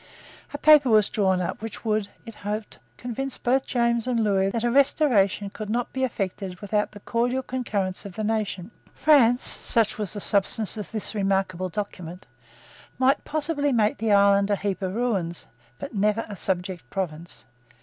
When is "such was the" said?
9.45-10.19